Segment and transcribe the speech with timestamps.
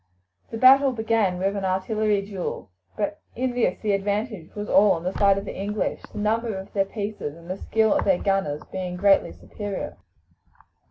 [0.49, 5.03] The battle began with an artillery duel, but in this the advantage was all on
[5.03, 8.17] the side of the English, the number of their pieces and the skill of their
[8.17, 9.97] gunners being greatly superior.